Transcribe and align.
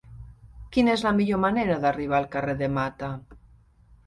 Quina 0.77 0.91
és 0.99 1.03
la 1.07 1.11
millor 1.17 1.41
manera 1.43 1.75
d'arribar 1.83 2.17
al 2.21 2.27
carrer 2.37 2.57
de 2.63 2.71
Mata? 2.79 3.13